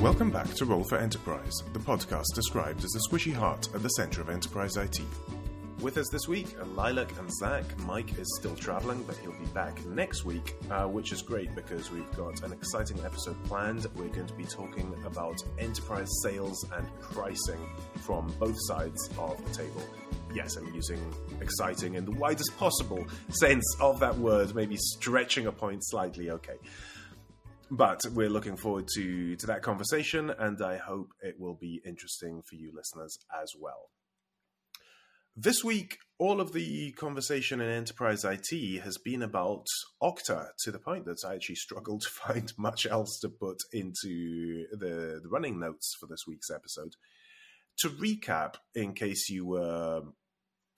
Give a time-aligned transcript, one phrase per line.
[0.00, 3.90] Welcome back to Roll for Enterprise, the podcast described as the squishy heart at the
[3.90, 4.98] center of enterprise IT.
[5.82, 7.64] With us this week are Lilac and Zach.
[7.80, 11.90] Mike is still traveling, but he'll be back next week, uh, which is great because
[11.90, 13.86] we've got an exciting episode planned.
[13.94, 17.60] We're going to be talking about enterprise sales and pricing
[17.96, 19.82] from both sides of the table.
[20.34, 21.00] Yes, I'm using
[21.42, 26.30] exciting in the widest possible sense of that word, maybe stretching a point slightly.
[26.30, 26.56] Okay.
[27.70, 32.42] But we're looking forward to, to that conversation, and I hope it will be interesting
[32.48, 33.90] for you listeners as well.
[35.36, 39.66] This week, all of the conversation in enterprise IT has been about
[40.02, 44.66] Okta to the point that I actually struggled to find much else to put into
[44.72, 46.94] the, the running notes for this week's episode.
[47.78, 50.02] To recap, in case you were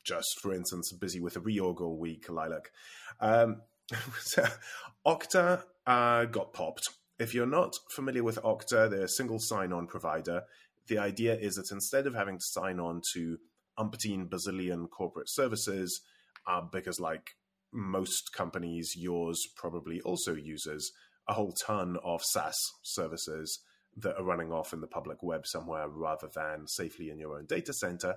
[0.04, 2.70] just, for instance, busy with a reorg all week, Lilac,
[3.18, 3.62] um,
[5.06, 6.88] Okta uh, got popped.
[7.18, 10.42] If you're not familiar with Okta, they're a single sign on provider.
[10.88, 13.38] The idea is that instead of having to sign on to
[13.78, 16.00] umpteen bazillion corporate services,
[16.46, 17.30] uh, because like
[17.72, 20.92] most companies, yours probably also uses
[21.28, 23.60] a whole ton of SaaS services
[23.96, 27.46] that are running off in the public web somewhere rather than safely in your own
[27.46, 28.16] data center.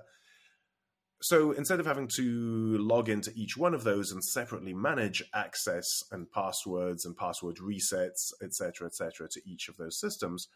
[1.22, 5.86] So instead of having to log into each one of those and separately manage access
[6.10, 10.48] and passwords and password resets, etc., etc., to each of those systems,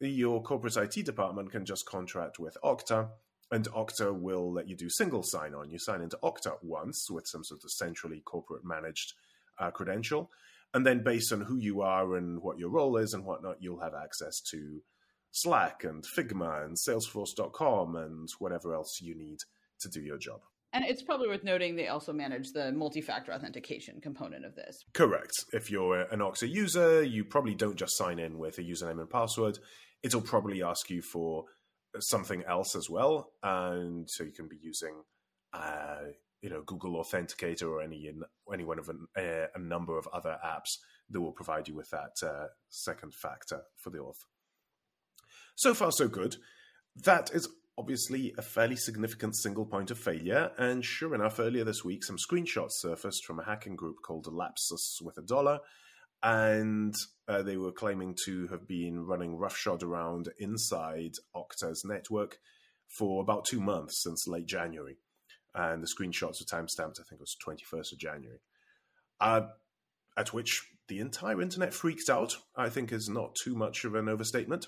[0.00, 3.08] your corporate IT department can just contract with Okta,
[3.52, 5.70] and Okta will let you do single sign on.
[5.70, 9.14] You sign into Okta once with some sort of centrally corporate managed
[9.58, 10.30] uh, credential,
[10.74, 13.80] and then based on who you are and what your role is and whatnot, you'll
[13.80, 14.82] have access to
[15.30, 19.38] Slack and Figma and Salesforce.com and whatever else you need
[19.80, 20.40] to do your job.
[20.72, 24.84] And it's probably worth noting they also manage the multi factor authentication component of this.
[24.92, 25.32] Correct.
[25.52, 29.08] If you're an Okta user, you probably don't just sign in with a username and
[29.08, 29.58] password.
[30.02, 31.44] It'll probably ask you for
[32.00, 33.32] something else as well.
[33.42, 35.02] And so you can be using,
[35.52, 36.10] uh,
[36.42, 38.12] you know, Google Authenticator or any
[38.52, 40.76] any one of a, uh, a, number of other apps
[41.10, 44.24] that will provide you with that uh, second factor for the auth.
[45.54, 46.36] So far, so good.
[47.04, 47.48] That is
[47.78, 50.50] obviously a fairly significant single point of failure.
[50.58, 54.98] And sure enough, earlier this week, some screenshots surfaced from a hacking group called Lapsus
[55.02, 55.60] with a dollar.
[56.22, 56.94] And
[57.28, 62.38] uh, they were claiming to have been running roughshod around inside Okta's network
[62.88, 64.96] for about two months since late January.
[65.54, 68.40] And the screenshots were timestamped, I think it was 21st of January.
[69.20, 69.42] Uh,
[70.16, 74.08] at which the entire internet freaked out, I think is not too much of an
[74.08, 74.66] overstatement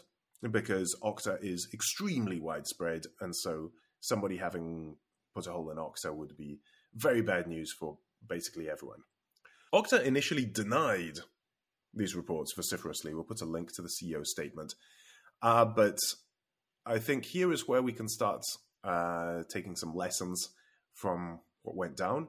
[0.50, 4.96] because Okta is extremely widespread, and so somebody having
[5.34, 6.60] put a hole in Okta would be
[6.94, 9.00] very bad news for basically everyone.
[9.74, 11.18] Okta initially denied
[11.94, 13.14] these reports vociferously.
[13.14, 14.74] We'll put a link to the CEO statement.
[15.42, 15.98] Uh, but
[16.86, 18.42] I think here is where we can start
[18.84, 20.48] uh, taking some lessons
[20.94, 22.28] from what went down,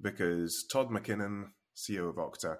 [0.00, 1.44] because Todd McKinnon,
[1.76, 2.56] CEO of Okta,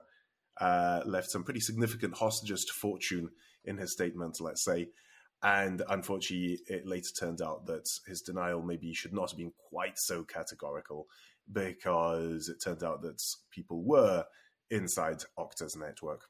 [0.60, 3.30] uh, left some pretty significant hostages to fortune
[3.65, 4.89] in his statement, let's say.
[5.43, 9.95] And unfortunately, it later turned out that his denial maybe should not have been quite
[9.97, 11.06] so categorical
[11.50, 13.21] because it turned out that
[13.51, 14.25] people were
[14.71, 16.22] inside Okta's network.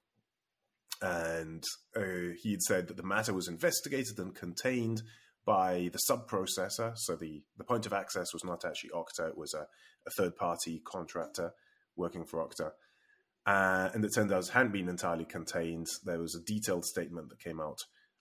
[1.03, 1.65] And
[1.97, 5.03] uh, he had said that the matter was investigated and contained
[5.45, 6.97] by the sub-processor.
[6.97, 9.67] So the, the point of access was not actually Okta, it was a,
[10.07, 11.53] a third-party contractor
[11.97, 12.71] working for Okta.
[13.45, 15.89] Uh, and it turned out it hadn't been entirely contained.
[16.05, 17.79] There was a detailed statement that came out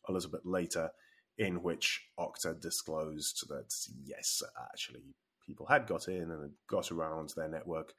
[0.07, 0.89] a little bit later
[1.37, 3.71] in which Okta disclosed that,
[4.03, 5.15] yes, actually,
[5.45, 7.93] people had got in and got around their network,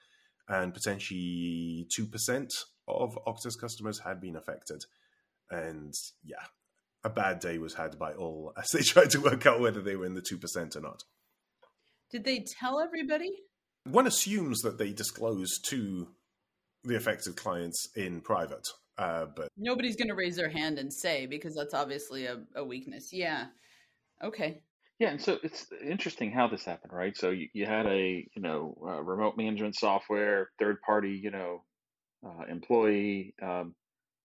[0.48, 2.50] and potentially 2%
[2.88, 4.84] of Okta's customers had been affected.
[5.50, 5.94] And
[6.24, 6.44] yeah,
[7.04, 9.96] a bad day was had by all as they tried to work out whether they
[9.96, 11.04] were in the 2% or not.
[12.10, 13.30] Did they tell everybody?
[13.84, 16.08] One assumes that they disclosed to
[16.84, 18.68] the affected clients in private.
[18.98, 22.62] Uh, but nobody's going to raise their hand and say because that's obviously a, a,
[22.64, 23.12] weakness.
[23.12, 23.46] Yeah.
[24.22, 24.60] Okay.
[24.98, 27.16] Yeah, and so it's interesting how this happened, right?
[27.16, 31.64] So you, you had a you know uh, remote management software, third party, you know,
[32.24, 33.34] uh, employee.
[33.42, 33.74] Um,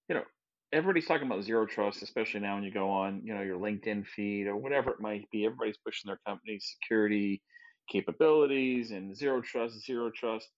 [0.09, 0.23] you know,
[0.71, 4.05] everybody's talking about zero trust, especially now when you go on, you know, your LinkedIn
[4.05, 5.45] feed or whatever it might be.
[5.45, 7.41] Everybody's pushing their company's security
[7.89, 10.49] capabilities and zero trust, zero trust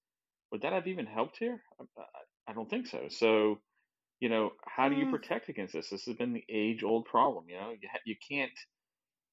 [0.51, 1.61] would that have even helped here?
[1.79, 2.03] I,
[2.49, 3.07] I don't think so.
[3.09, 3.59] So,
[4.19, 5.11] you know, how do you mm.
[5.11, 5.89] protect against this?
[5.89, 7.45] This has been the age old problem.
[7.47, 8.51] You know, you, ha- you can't,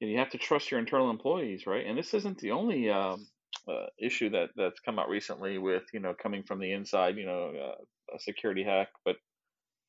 [0.01, 1.87] you, know, you have to trust your internal employees, right?
[1.87, 3.27] And this isn't the only um,
[3.69, 7.27] uh, issue that that's come out recently with, you know, coming from the inside, you
[7.27, 9.17] know, uh, a security hack, but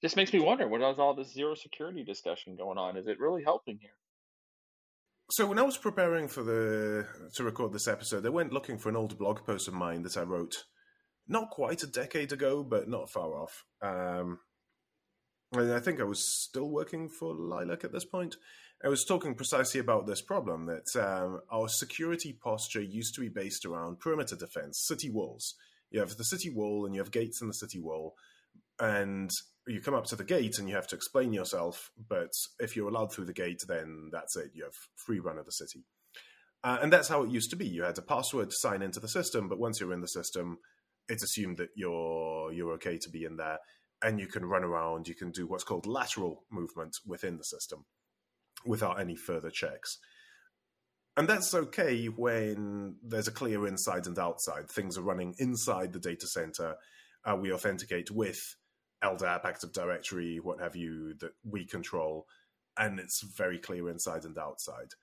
[0.02, 2.98] just makes me wonder what is all this zero security discussion going on?
[2.98, 3.92] Is it really helping here?
[5.30, 8.90] So when I was preparing for the to record this episode, I went looking for
[8.90, 10.64] an old blog post of mine that I wrote
[11.28, 13.66] not quite a decade ago, but not far off.
[13.82, 14.40] Um,
[15.54, 18.36] and I think I was still working for Lilac at this point.
[18.84, 23.30] I was talking precisely about this problem that um, our security posture used to be
[23.30, 25.56] based around perimeter defense, city walls.
[25.90, 28.16] You have the city wall and you have gates in the city wall,
[28.80, 29.32] and
[29.66, 31.92] you come up to the gate and you have to explain yourself.
[32.08, 34.52] But if you're allowed through the gate, then that's it.
[34.54, 35.86] You have free run of the city.
[36.64, 37.68] Uh, and that's how it used to be.
[37.68, 40.60] You had a password to sign into the system, but once you're in the system,
[41.10, 43.60] it's assumed that you're you're okay to be in there,
[44.02, 45.08] and you can run around.
[45.08, 47.86] You can do what's called lateral movement within the system
[48.66, 50.00] without any further checks.
[51.16, 54.70] And that's okay when there's a clear inside and outside.
[54.70, 56.76] Things are running inside the data center.
[57.26, 58.56] Uh, we authenticate with
[59.04, 62.28] LDAP, Active Directory, what have you, that we control,
[62.78, 64.94] and it's very clear inside and outside.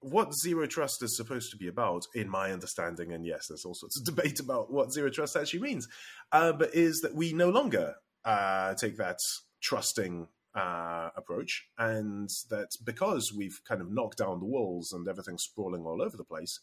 [0.00, 3.74] What zero trust is supposed to be about, in my understanding, and yes, there's all
[3.74, 5.88] sorts of debate about what zero trust actually means,
[6.32, 9.18] uh, but is that we no longer uh, take that
[9.60, 15.42] trusting uh, approach, and that because we've kind of knocked down the walls and everything's
[15.42, 16.60] sprawling all over the place,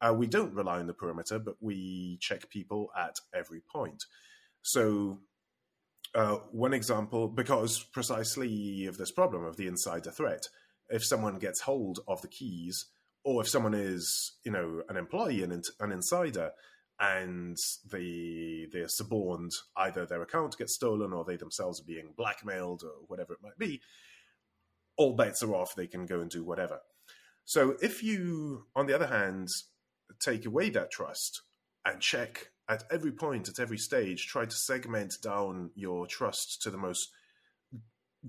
[0.00, 4.04] uh, we don't rely on the perimeter, but we check people at every point.
[4.62, 5.20] So,
[6.14, 10.48] uh, one example, because precisely of this problem of the insider threat,
[10.88, 12.86] if someone gets hold of the keys,
[13.24, 16.52] or if someone is, you know, an employee and an insider,
[16.98, 17.56] and
[17.90, 23.04] they they're suborned, either their account gets stolen or they themselves are being blackmailed or
[23.08, 23.80] whatever it might be,
[24.96, 25.74] all bets are off.
[25.74, 26.80] They can go and do whatever.
[27.44, 29.48] So if you, on the other hand,
[30.20, 31.42] take away that trust
[31.84, 36.70] and check at every point, at every stage, try to segment down your trust to
[36.70, 37.10] the most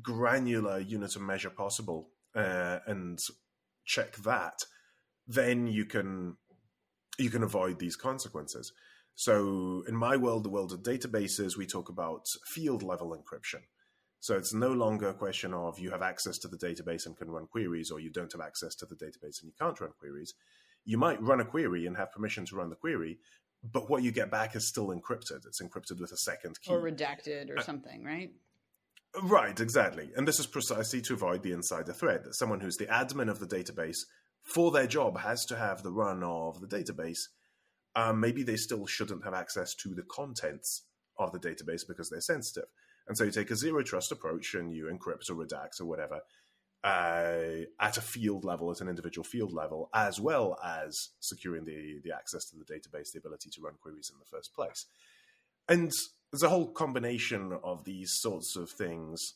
[0.02, 3.20] granular unit of measure possible uh, and
[3.86, 4.60] check that,
[5.28, 6.38] then you can
[7.18, 8.72] you can avoid these consequences.
[9.16, 13.62] So in my world, the world of databases, we talk about field level encryption.
[14.20, 17.32] So it's no longer a question of you have access to the database and can
[17.32, 20.36] run queries, or you don't have access to the database and you can't run queries.
[20.86, 23.18] You might run a query and have permission to run the query,
[23.64, 25.46] but what you get back is still encrypted.
[25.46, 26.72] It's encrypted with a second key.
[26.72, 28.32] Or redacted or uh, something, right?
[29.24, 30.12] Right, exactly.
[30.16, 33.40] And this is precisely to avoid the insider threat that someone who's the admin of
[33.40, 33.98] the database
[34.44, 37.20] for their job has to have the run of the database,
[37.96, 40.84] um, maybe they still shouldn't have access to the contents
[41.18, 42.70] of the database because they're sensitive.
[43.08, 46.22] And so you take a zero trust approach and you encrypt or redact or whatever
[46.84, 52.00] uh, at a field level, at an individual field level, as well as securing the,
[52.04, 54.86] the access to the database, the ability to run queries in the first place.
[55.68, 55.92] And
[56.32, 59.34] there's a whole combination of these sorts of things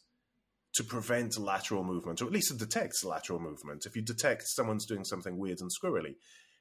[0.74, 3.86] to prevent lateral movement, or at least to detect lateral movement.
[3.86, 6.16] If you detect someone's doing something weird and squirrely,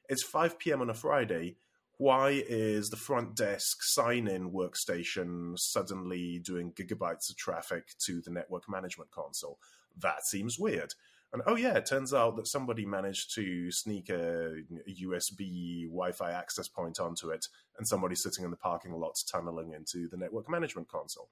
[0.09, 0.81] it's 5 p.m.
[0.81, 1.55] on a Friday.
[1.97, 8.31] Why is the front desk sign in workstation suddenly doing gigabytes of traffic to the
[8.31, 9.59] network management console?
[9.97, 10.93] That seems weird.
[11.33, 14.63] And oh, yeah, it turns out that somebody managed to sneak a,
[15.01, 17.47] USB Wi Fi access point onto it,
[17.77, 21.29] and somebody sitting in the parking lot tunneling into the network management console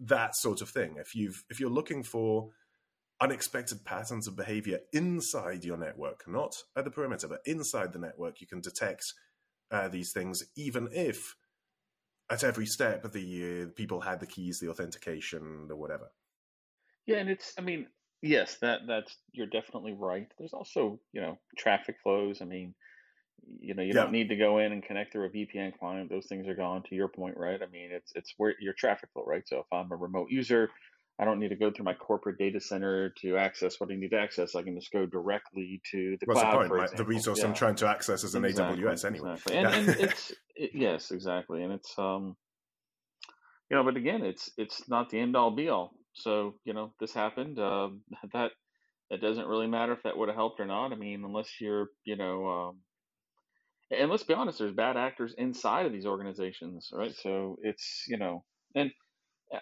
[0.00, 0.96] that sort of thing.
[0.98, 2.50] If you've if you're looking for
[3.20, 8.40] unexpected patterns of behavior inside your network, not at the perimeter, but inside the network,
[8.40, 9.12] you can detect
[9.70, 11.36] uh, these things, even if
[12.30, 16.10] at every step the uh, people had the keys, the authentication, or whatever.
[17.06, 17.86] Yeah, and it's I mean,
[18.22, 20.28] yes, that that's you're definitely right.
[20.38, 22.42] There's also you know traffic flows.
[22.42, 22.74] I mean,
[23.60, 24.02] you know you yeah.
[24.02, 26.10] don't need to go in and connect through a VPN client.
[26.10, 26.82] Those things are gone.
[26.84, 27.60] To your point, right?
[27.62, 29.46] I mean, it's it's where your traffic flow, right?
[29.46, 30.70] So if I'm a remote user,
[31.20, 34.10] I don't need to go through my corporate data center to access what I need
[34.10, 34.54] to access.
[34.54, 36.52] I can just go directly to the What's cloud.
[36.52, 36.96] The, point, right?
[36.96, 37.46] the resource yeah.
[37.46, 39.32] I'm trying to access is an exactly, AWS anyway.
[39.32, 39.56] Exactly.
[39.56, 42.36] And, and it's it, yes, exactly, and it's um,
[43.70, 45.92] you know, but again, it's it's not the end all be all.
[46.14, 47.58] So you know, this happened.
[47.58, 47.90] Uh,
[48.32, 48.52] that
[49.10, 50.92] it doesn't really matter if that would have helped or not.
[50.92, 52.76] I mean, unless you're you know um,
[53.90, 57.14] and let's be honest, there's bad actors inside of these organizations, right?
[57.14, 58.90] So it's you know, and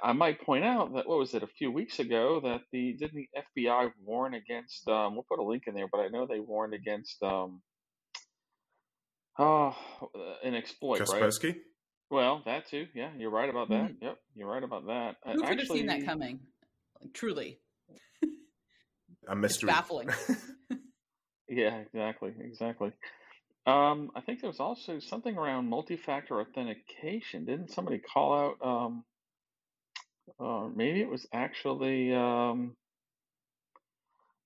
[0.03, 3.27] I might point out that what was it a few weeks ago that the didn't
[3.33, 4.87] the FBI warn against?
[4.87, 7.63] Um, we'll put a link in there, but I know they warned against um,
[9.39, 9.75] oh,
[10.45, 11.45] an exploit, Kaspersky?
[11.45, 11.57] right?
[12.11, 12.87] Well, that too.
[12.95, 13.91] Yeah, you're right about that.
[13.91, 14.05] Mm-hmm.
[14.05, 15.17] Yep, you're right about that.
[15.25, 16.41] Who could Actually, have seen that coming?
[17.13, 17.59] Truly,
[19.29, 19.69] a mystery.
[19.69, 20.09] It's baffling.
[21.49, 22.93] yeah, exactly, exactly.
[23.67, 27.45] Um, I think there was also something around multi-factor authentication.
[27.45, 29.05] Didn't somebody call out um,
[30.41, 32.77] uh, maybe it was actually, um,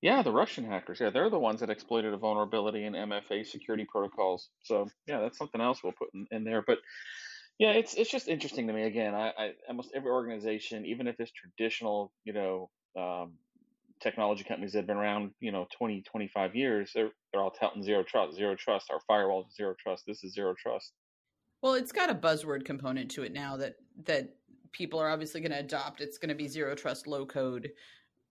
[0.01, 1.01] yeah, the Russian hackers.
[1.01, 4.49] Yeah, they're the ones that exploited a vulnerability in MFA security protocols.
[4.65, 6.63] So yeah, that's something else we'll put in, in there.
[6.63, 6.79] But
[7.63, 8.83] yeah, it's it's just interesting to me.
[8.83, 13.35] Again, I, I almost every organization, even if it's traditional, you know, um,
[14.01, 17.85] technology companies that have been around, you know, 20, 25 years, they're they're all touting
[17.85, 18.91] zero trust, zero trust.
[18.91, 20.03] Our firewall is zero trust.
[20.09, 20.91] This is zero trust.
[21.63, 23.77] Well, it's got a buzzword component to it now that
[24.07, 24.35] that
[24.73, 26.01] people are obviously going to adopt.
[26.01, 27.71] It's going to be zero trust, low code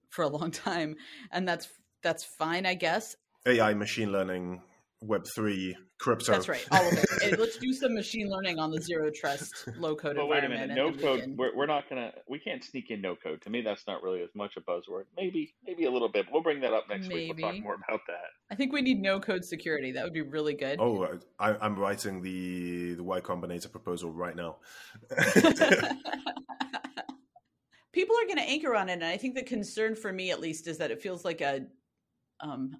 [0.09, 0.97] for a long time,
[1.31, 1.69] and that's
[2.03, 3.15] that's fine, I guess.
[3.45, 4.61] AI, machine learning,
[5.03, 6.31] Web three, crypto.
[6.31, 7.39] That's right, all of it.
[7.39, 10.75] let's do some machine learning on the zero trust, low code but wait a minute,
[10.75, 11.21] no code.
[11.21, 11.35] Can...
[11.35, 12.11] We're, we're not gonna.
[12.29, 13.41] We can't sneak in no code.
[13.41, 15.05] To me, that's not really as much a buzzword.
[15.17, 16.27] Maybe, maybe a little bit.
[16.31, 17.29] We'll bring that up next maybe.
[17.29, 17.37] week.
[17.37, 18.29] We'll talk more about that.
[18.51, 19.91] I think we need no code security.
[19.91, 20.79] That would be really good.
[20.79, 24.57] Oh, I, am writing the the Y Combinator proposal right now.
[27.91, 30.39] People are going to anchor on it, and I think the concern for me, at
[30.39, 31.65] least, is that it feels like a
[32.39, 32.75] um,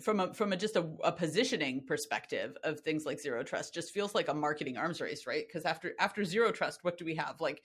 [0.00, 3.92] from a from a just a, a, positioning perspective of things like zero trust just
[3.92, 5.44] feels like a marketing arms race right?
[5.46, 7.40] Because after after zero trust what do we have?
[7.40, 7.62] Like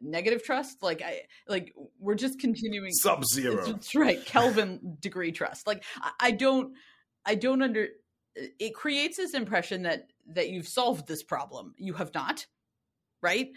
[0.00, 0.82] negative trust?
[0.82, 5.66] Like i like we're just continuing sub zero that's right kelvin degree trust.
[5.66, 6.74] Like I, I don't
[7.24, 7.88] i don't under
[8.34, 11.74] it creates this impression that that you've solved this problem.
[11.78, 12.46] You have not
[13.22, 13.50] right?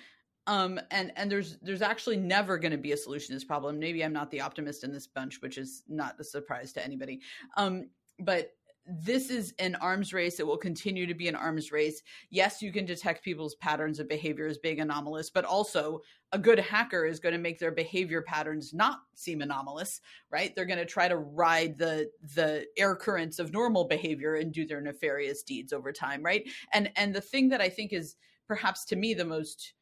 [0.48, 3.80] Um and and there's there's actually never going to be a solution to this problem.
[3.80, 7.22] Maybe i'm not the optimist in this bunch which is not a surprise to anybody.
[7.58, 8.52] Um but
[8.88, 10.40] this is an arms race.
[10.40, 12.04] It will continue to be an arms race.
[12.30, 16.60] Yes, you can detect people's patterns of behavior as being anomalous, but also a good
[16.60, 20.56] hacker is going to make their behavior patterns not seem anomalous, right?
[20.56, 24.68] They're going to try to ride the the air currents of normal behavior and do
[24.68, 26.48] their nefarious deeds over time, right?
[26.72, 28.16] And and the thing that I think is
[28.48, 29.74] perhaps to me the most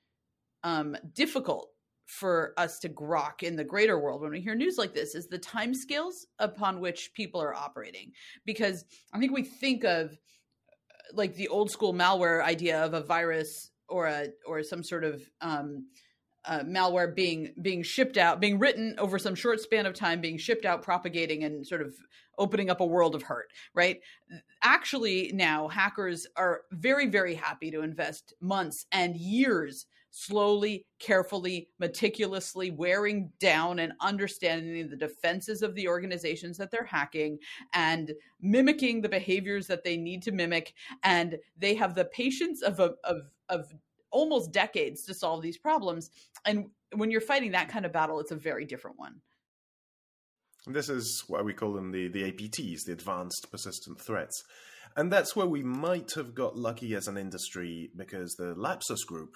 [0.63, 1.72] um, difficult
[2.05, 5.27] for us to grok in the greater world when we hear news like this is
[5.27, 8.11] the time scales upon which people are operating
[8.45, 13.01] because i think we think of uh, like the old school malware idea of a
[13.01, 15.85] virus or a or some sort of um,
[16.45, 20.37] uh, malware being being shipped out, being written over some short span of time, being
[20.37, 21.93] shipped out, propagating, and sort of
[22.37, 23.47] opening up a world of hurt.
[23.73, 24.01] Right?
[24.61, 32.69] Actually, now hackers are very very happy to invest months and years slowly, carefully, meticulously
[32.69, 37.39] wearing down and understanding the defenses of the organizations that they're hacking
[37.73, 40.75] and mimicking the behaviors that they need to mimic.
[41.01, 43.73] And they have the patience of, of, of
[44.11, 46.11] almost decades to solve these problems.
[46.45, 49.21] And when you're fighting that kind of battle, it's a very different one.
[50.67, 54.43] This is why we call them the, the APTs, the Advanced Persistent Threats.
[54.95, 59.31] And that's where we might have got lucky as an industry because the Lapsus Group,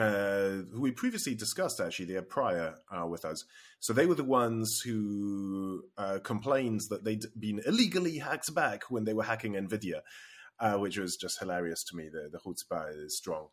[0.00, 3.44] uh, who we previously discussed, actually, they prior uh, with us.
[3.80, 9.04] So they were the ones who uh, complained that they'd been illegally hacked back when
[9.04, 10.00] they were hacking NVIDIA,
[10.60, 12.08] uh, which was just hilarious to me.
[12.08, 13.48] The, the chutzpah is strong.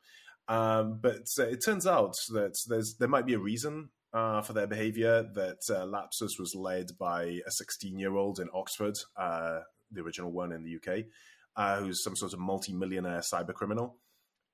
[0.47, 4.53] Um, but uh, it turns out that there's there might be a reason uh, for
[4.53, 10.31] their behavior, that Lapsus was led by a 16 year old in Oxford, the original
[10.31, 13.97] one in the UK, who's some sort of multi millionaire cyber criminal.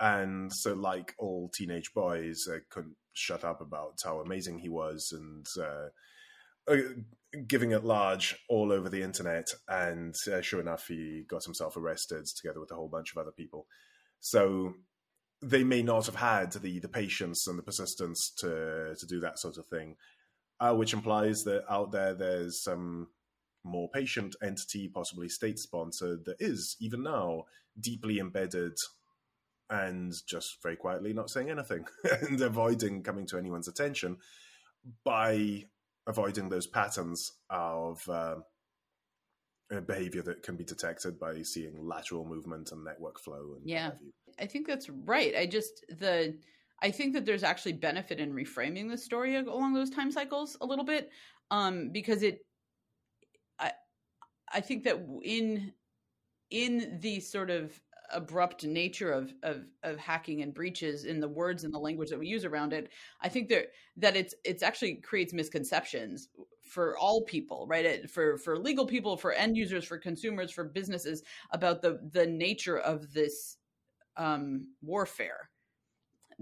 [0.02, 5.14] And so, like all teenage boys, uh, couldn't shut up about how amazing he was
[5.16, 5.90] and uh,
[6.72, 6.78] uh,
[7.46, 9.48] giving it large all over the internet.
[9.68, 13.32] And uh, sure enough, he got himself arrested together with a whole bunch of other
[13.32, 13.68] people.
[14.20, 14.74] So
[15.40, 19.38] they may not have had the the patience and the persistence to to do that
[19.38, 19.98] sort of thing,
[20.60, 23.10] uh, which implies that out there there's some
[23.64, 27.44] more patient entity, possibly state sponsored, that is even now
[27.80, 28.74] deeply embedded
[29.72, 31.86] and just very quietly not saying anything
[32.22, 34.18] and avoiding coming to anyone's attention
[35.04, 35.64] by
[36.06, 38.36] avoiding those patterns of uh,
[39.88, 43.92] behavior that can be detected by seeing lateral movement and network flow and yeah.
[44.40, 45.34] i think that's right.
[45.38, 46.38] I just the
[46.82, 50.66] i think that there's actually benefit in reframing the story along those time cycles a
[50.66, 51.10] little bit
[51.52, 52.46] um because it
[53.60, 53.72] i
[54.52, 55.72] i think that in
[56.50, 57.80] in the sort of
[58.14, 62.20] abrupt nature of, of of hacking and breaches in the words and the language that
[62.20, 62.90] we use around it
[63.22, 66.30] i think that that it's it's actually creates misconceptions
[66.72, 67.86] for all people right?
[67.86, 72.26] It, for for legal people for end users for consumers for businesses about the the
[72.26, 73.58] nature of this
[74.18, 75.51] um warfare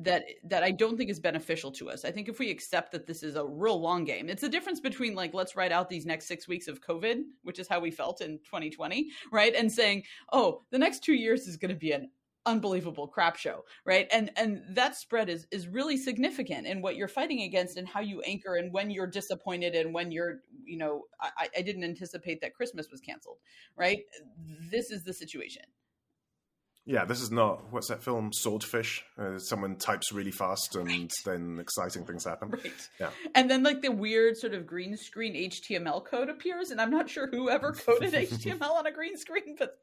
[0.03, 2.06] that that I don't think is beneficial to us.
[2.06, 4.79] I think if we accept that this is a real long game, it's the difference
[4.79, 7.91] between like let's write out these next six weeks of COVID, which is how we
[7.91, 11.91] felt in 2020, right, and saying, oh, the next two years is going to be
[11.91, 12.10] an
[12.46, 14.08] unbelievable crap show right?
[14.12, 18.00] And and that spread is is really significant in what you're fighting against and how
[18.00, 22.39] you anchor and when you're disappointed and when you're you know i, I didn't anticipate
[22.41, 23.38] that christmas was canceled
[23.75, 24.00] right?
[24.72, 25.63] This is the situation
[26.86, 29.04] yeah, this is not what's that film Swordfish?
[29.18, 31.12] Uh, someone types really fast and right.
[31.26, 32.50] then exciting things happen.
[32.60, 32.90] Right.
[33.00, 33.10] Yeah.
[33.36, 37.10] And then like the weird sort of green screen HTML code appears, and I'm not
[37.10, 39.80] sure who ever coded HTML on a green screen, but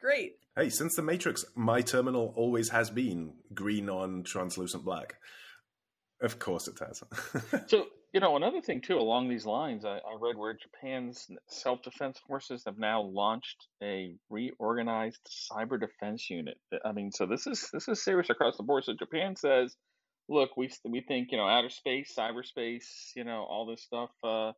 [0.00, 0.36] great.
[0.56, 5.14] Hey, since the Matrix, my terminal always has been green on translucent black.
[6.22, 7.02] Of course it has.
[7.66, 12.20] so you know, another thing too along these lines, I, I read where Japan's self-defense
[12.26, 16.58] forces have now launched a reorganized cyber defense unit.
[16.84, 18.84] I mean, so this is this is serious across the board.
[18.84, 19.74] So Japan says,
[20.28, 22.84] look, we we think you know outer space, cyberspace,
[23.16, 24.52] you know, all this stuff uh,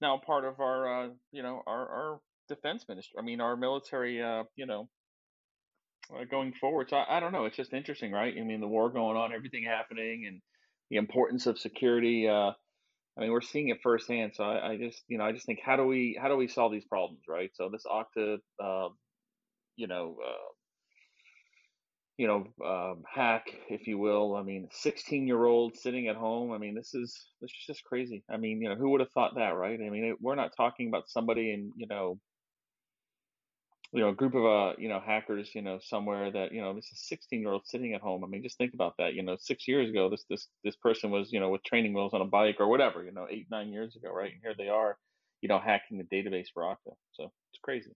[0.00, 3.16] now part of our uh, you know our our defense ministry.
[3.18, 4.88] I mean, our military, uh, you know,
[6.14, 6.90] uh, going forward.
[6.90, 7.44] So I, I don't know.
[7.44, 8.34] It's just interesting, right?
[8.36, 10.40] I mean, the war going on, everything happening, and
[10.90, 12.28] the importance of security.
[12.28, 12.52] Uh,
[13.16, 14.32] I mean, we're seeing it firsthand.
[14.34, 16.48] So I, I, just, you know, I just think how do we how do we
[16.48, 17.50] solve these problems, right?
[17.54, 18.88] So this Okta, uh,
[19.76, 20.50] you know, uh,
[22.16, 24.36] you know, um, hack, if you will.
[24.36, 26.52] I mean, 16 year old sitting at home.
[26.52, 28.22] I mean, this is this is just crazy.
[28.30, 29.80] I mean, you know, who would have thought that, right?
[29.80, 32.18] I mean, it, we're not talking about somebody in, you know,
[33.92, 36.74] you know, a group of uh, you know, hackers, you know, somewhere that, you know,
[36.74, 38.22] this is a 16 year old sitting at home.
[38.22, 39.14] I mean, just think about that.
[39.14, 42.14] You know, six years ago, this this this person was, you know, with training wheels
[42.14, 44.30] on a bike or whatever, you know, eight nine years ago, right?
[44.32, 44.96] And here they are,
[45.40, 46.94] you know, hacking the database for Okta.
[47.12, 47.90] So it's crazy.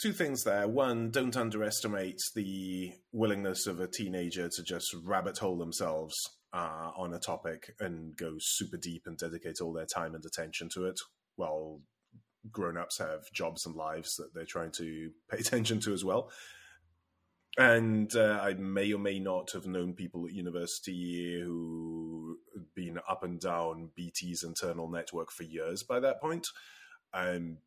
[0.00, 0.68] Two things there.
[0.68, 6.14] One, don't underestimate the willingness of a teenager to just rabbit hole themselves
[6.52, 10.68] uh, on a topic and go super deep and dedicate all their time and attention
[10.74, 10.98] to it
[11.36, 11.80] while
[12.50, 16.30] grown-ups have jobs and lives that they're trying to pay attention to as well
[17.56, 22.98] and uh, I may or may not have known people at university who had been
[23.08, 26.48] up and down BT's internal network for years by that point.
[27.12, 27.58] I'm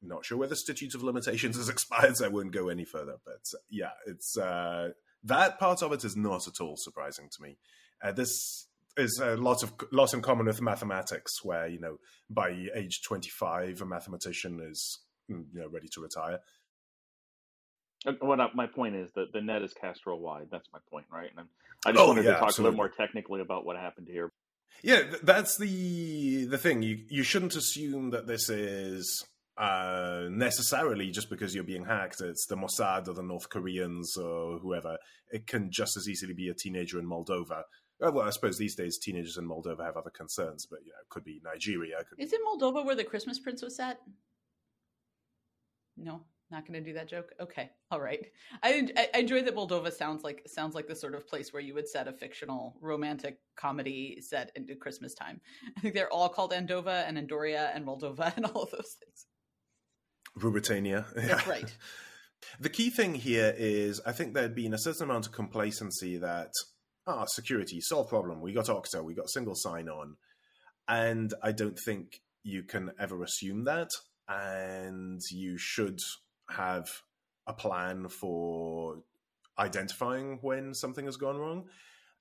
[0.00, 3.16] not sure whether the statute of limitations has expired, so I won't go any further.
[3.24, 4.90] But yeah, it's uh,
[5.24, 7.58] that part of it is not at all surprising to me.
[8.02, 11.98] Uh, this is a lot of lot in common with mathematics, where you know
[12.30, 16.40] by age twenty five, a mathematician is mm, you know ready to retire.
[18.20, 20.48] What my point is that the net is cast worldwide.
[20.50, 21.30] That's my point, right?
[21.36, 21.48] And
[21.84, 22.68] I just oh, wanted yeah, to talk absolutely.
[22.68, 24.32] a little more technically about what happened here.
[24.82, 26.82] Yeah, that's the the thing.
[26.82, 29.24] You you shouldn't assume that this is
[29.58, 32.20] uh, necessarily just because you're being hacked.
[32.20, 34.98] It's the Mossad or the North Koreans or whoever.
[35.30, 37.62] It can just as easily be a teenager in Moldova uh,
[38.04, 40.98] Uh, well, I suppose these days teenagers in Moldova have other concerns, but you know,
[41.00, 42.04] it could be Nigeria.
[42.08, 44.00] Could Is it Moldova where the Christmas Prince was set?
[45.96, 47.32] No, not going to do that joke.
[47.40, 48.26] Okay, all right.
[48.62, 51.72] I, I enjoy that Moldova sounds like sounds like the sort of place where you
[51.74, 55.40] would set a fictional romantic comedy set into Christmas time.
[55.76, 59.26] I think they're all called Andova and Andoria and Moldova and all of those things.
[60.38, 61.06] Ruritania.
[61.16, 61.40] Yeah.
[61.48, 61.74] right.
[62.60, 66.52] The key thing here is I think there'd been a certain amount of complacency that
[67.06, 68.40] ah, security, solve problem.
[68.40, 70.16] We got Okta, we got single sign on.
[70.88, 73.90] And I don't think you can ever assume that.
[74.28, 76.00] And you should
[76.50, 77.02] have
[77.46, 79.02] a plan for
[79.58, 81.64] identifying when something has gone wrong.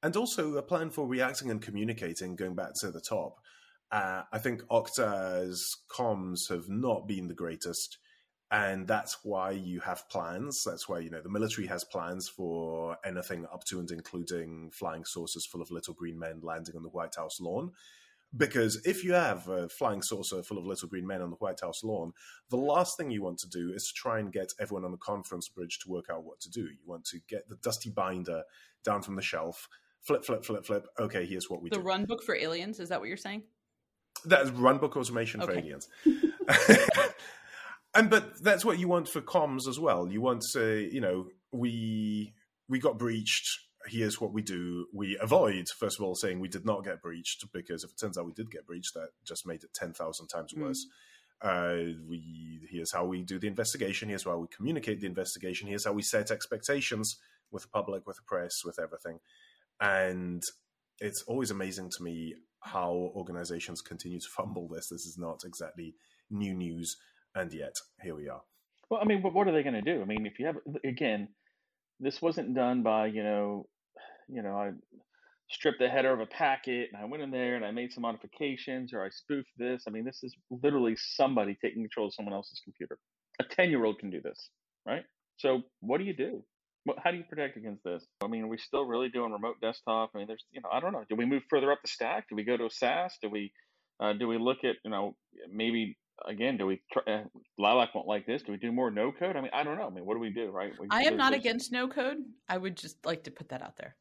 [0.04, 3.39] And also a plan for reacting and communicating, going back to the top.
[3.91, 7.98] Uh, I think Okta's comms have not been the greatest
[8.55, 10.63] and that's why you have plans.
[10.63, 15.03] That's why you know the military has plans for anything up to and including flying
[15.03, 17.71] saucers full of little green men landing on the white house lawn.
[18.35, 21.59] Because if you have a flying saucer full of little green men on the white
[21.61, 22.11] house lawn
[22.49, 24.97] the last thing you want to do is to try and get everyone on the
[24.97, 26.61] conference bridge to work out what to do.
[26.61, 28.43] You want to get the dusty binder
[28.85, 29.67] down from the shelf
[30.01, 30.87] flip flip flip flip.
[30.97, 31.81] Okay here's what we the do.
[31.81, 32.79] the run book for aliens?
[32.79, 33.43] Is that what you're saying?
[34.23, 35.53] That's run book automation okay.
[35.53, 35.89] for aliens
[37.95, 40.08] and but that's what you want for comms as well.
[40.08, 42.34] You want to, you know, we
[42.67, 43.47] we got breached.
[43.88, 44.88] Here's what we do.
[44.93, 48.17] We avoid, first of all, saying we did not get breached because if it turns
[48.17, 50.62] out we did get breached, that just made it ten thousand times hmm.
[50.62, 50.86] worse.
[50.86, 50.89] Mm.
[51.41, 54.10] Uh, we here's how we do the investigation.
[54.10, 55.67] Here's how we communicate the investigation.
[55.67, 57.17] Here's how we set expectations
[57.51, 59.19] with the public, with the press, with everything.
[59.79, 60.41] And
[60.99, 64.88] it's always amazing to me how organizations continue to fumble this.
[64.89, 65.95] This is not exactly
[66.31, 66.97] new news
[67.36, 68.41] and yet here we are.
[68.89, 70.02] Well, I mean, but what are they going to do?
[70.02, 71.28] I mean, if you have again,
[72.00, 73.67] this wasn't done by you know,
[74.28, 74.71] you know, I
[75.52, 78.02] stripped the header of a packet and I went in there and I made some
[78.02, 79.84] modifications or I spoofed this.
[79.88, 82.98] I mean, this is literally somebody taking control of someone else's computer.
[83.39, 84.50] A ten year old can do this,
[84.88, 85.04] right?
[85.38, 86.43] So what do you do?
[87.04, 88.06] How do you protect against this?
[88.24, 90.12] I mean, are we still really doing remote desktop?
[90.13, 91.04] I mean, there's, you know, I don't know.
[91.10, 92.30] Do we move further up the stack?
[92.30, 93.17] Do we go to a SaaS?
[93.24, 93.52] Do we,
[94.00, 95.15] uh, do we look at, you know,
[95.52, 96.82] maybe again, do we?
[96.91, 97.23] Try, uh,
[97.58, 98.43] Lilac won't like this.
[98.43, 99.36] Do we do more no code?
[99.36, 99.88] I mean, I don't know.
[99.88, 100.71] I mean, what do we do, right?
[100.80, 102.17] We, I am not against no code.
[102.47, 103.95] I would just like to put that out there.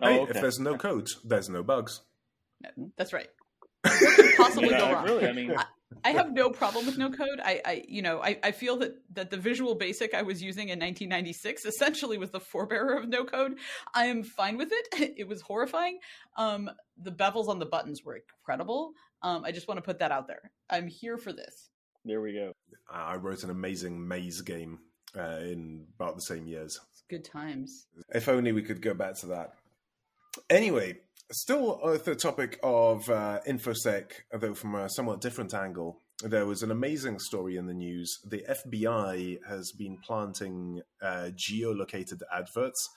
[0.00, 0.32] Hey, oh, okay.
[0.32, 2.02] if there's no code, there's no bugs.
[2.96, 3.28] That's right.
[3.86, 5.04] What could possibly yeah, go wrong?
[5.04, 5.64] Really, I mean, I,
[6.04, 7.40] I, have no problem with no code.
[7.42, 10.70] I, I you know, I, I feel that that the Visual Basic I was using
[10.70, 13.58] in 1996 essentially was the forebearer of no code.
[13.94, 15.14] I am fine with it.
[15.16, 15.98] It was horrifying.
[16.36, 18.92] Um, the bevels on the buttons were incredible.
[19.22, 20.50] Um, I just want to put that out there.
[20.70, 21.70] I'm here for this.
[22.04, 22.52] There we go.
[22.90, 24.78] I wrote an amazing maze game
[25.16, 26.78] uh, in about the same years.
[27.08, 27.86] Good times.
[28.14, 29.54] If only we could go back to that.
[30.50, 30.98] Anyway,
[31.32, 36.00] still on the topic of uh, infosec, though from a somewhat different angle.
[36.22, 38.20] There was an amazing story in the news.
[38.24, 42.88] The FBI has been planting uh, geolocated adverts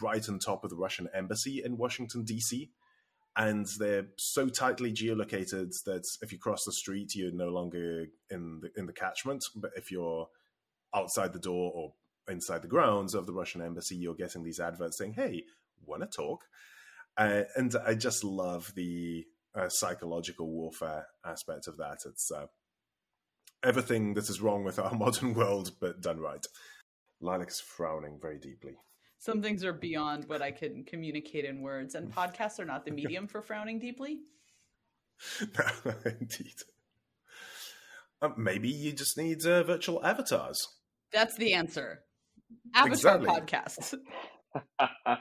[0.00, 2.70] right on top of the Russian embassy in Washington D.C.
[3.36, 8.60] And they're so tightly geolocated that if you cross the street, you're no longer in
[8.60, 9.44] the in the catchment.
[9.54, 10.28] But if you're
[10.94, 11.94] outside the door or
[12.28, 15.44] inside the grounds of the Russian embassy, you're getting these adverts saying, "Hey,
[15.84, 16.46] want to talk?"
[17.16, 22.00] Uh, and I just love the uh, psychological warfare aspect of that.
[22.06, 22.46] It's uh,
[23.62, 26.46] everything that is wrong with our modern world, but done right.
[27.20, 28.76] Lilac is frowning very deeply.
[29.20, 32.90] Some things are beyond what I can communicate in words, and podcasts are not the
[32.90, 34.20] medium for frowning deeply.
[35.54, 36.54] No, Indeed.
[38.22, 40.66] Uh, maybe you just need uh, virtual avatars.
[41.12, 42.00] That's the answer.
[42.74, 43.28] Avatar exactly.
[43.28, 43.94] podcasts.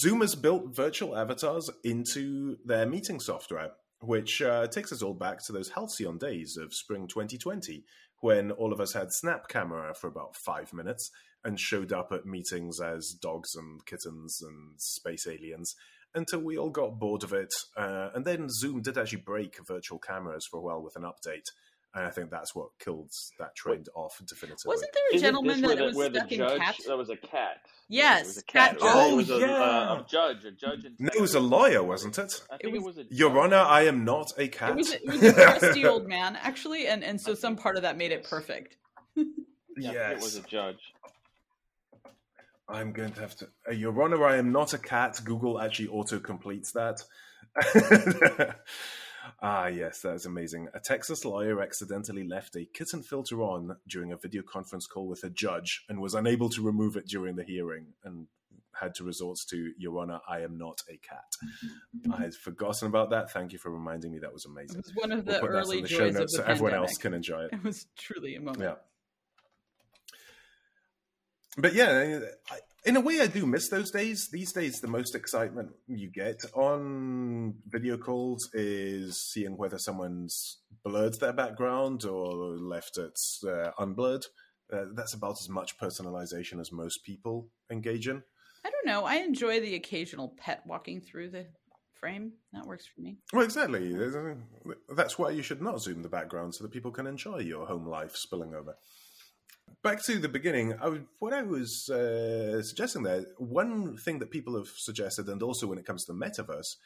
[0.00, 5.44] Zoom has built virtual avatars into their meeting software, which uh, takes us all back
[5.44, 7.84] to those halcyon days of spring 2020,
[8.20, 11.10] when all of us had Snap Camera for about five minutes
[11.44, 15.74] and showed up at meetings as dogs and kittens and space aliens
[16.14, 17.52] until we all got bored of it.
[17.76, 21.50] Uh, and then Zoom did actually break virtual cameras for a while with an update
[21.94, 24.68] and I think that's what killed that trend off definitively.
[24.68, 26.76] Wasn't there a gentleman that was stuck the judge, in cat?
[26.86, 27.60] That was a cat.
[27.88, 28.70] Yes, was a cat.
[28.70, 28.78] cat.
[28.80, 29.46] Oh, was a, yeah.
[29.46, 30.84] Uh, a judge, a judge.
[30.84, 32.42] In no, it was a lawyer, wasn't it?
[32.50, 33.14] I think it was, it was a.
[33.14, 34.70] Your Honor, I am not a cat.
[34.70, 37.82] It was, it was a crusty old man, actually, and and so some part of
[37.82, 38.76] that made it perfect.
[39.16, 39.24] yeah,
[39.76, 40.94] yes, it was a judge.
[42.74, 43.48] I'm going to have to.
[43.68, 45.20] Uh, Your Honor, I am not a cat.
[45.24, 47.02] Google actually auto completes that.
[49.40, 50.68] Ah, yes, that is amazing.
[50.74, 55.24] A Texas lawyer accidentally left a kitten filter on during a video conference call with
[55.24, 58.26] a judge and was unable to remove it during the hearing and
[58.78, 61.24] had to resort to, Your Honor, I am not a cat.
[62.12, 63.30] I had forgotten about that.
[63.32, 64.18] Thank you for reminding me.
[64.18, 64.80] That was amazing.
[64.80, 66.56] It was one of the we'll early the joys of the so pandemic.
[66.56, 67.52] everyone else can enjoy it.
[67.52, 68.60] It was truly a moment.
[68.60, 68.74] Yeah.
[71.56, 74.28] But yeah, I, in a way, I do miss those days.
[74.30, 81.18] These days, the most excitement you get on video calls is seeing whether someone's blurred
[81.20, 84.26] their background or left it uh, unblurred.
[84.72, 88.22] Uh, that's about as much personalization as most people engage in.
[88.64, 89.04] I don't know.
[89.04, 91.46] I enjoy the occasional pet walking through the
[91.94, 92.32] frame.
[92.52, 93.18] That works for me.
[93.32, 93.94] Well, exactly.
[94.94, 97.86] That's why you should not zoom the background so that people can enjoy your home
[97.86, 98.76] life spilling over.
[99.84, 104.56] Back to the beginning, I what I was uh, suggesting there, one thing that people
[104.56, 106.76] have suggested, and also when it comes to the metaverse,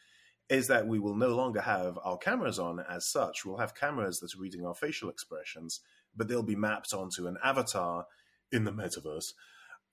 [0.50, 3.44] is that we will no longer have our cameras on as such.
[3.44, 5.78] We'll have cameras that are reading our facial expressions,
[6.16, 8.06] but they'll be mapped onto an avatar
[8.50, 9.32] in the metaverse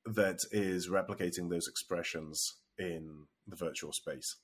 [0.07, 4.37] that is replicating those expressions in the virtual space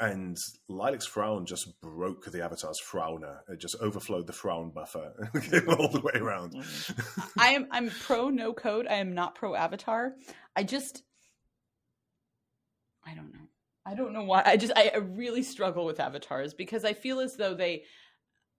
[0.00, 0.36] and
[0.68, 3.38] Lilac's frown just broke the avatar's frowner.
[3.48, 5.12] It just overflowed the frown buffer
[5.68, 6.52] all the way around.
[6.52, 7.20] Mm-hmm.
[7.38, 8.86] I am I'm pro no code.
[8.88, 10.12] I am not pro avatar.
[10.54, 11.02] I just
[13.06, 13.48] I don't know.
[13.86, 14.42] I don't know why.
[14.44, 17.84] I just I really struggle with avatars because I feel as though they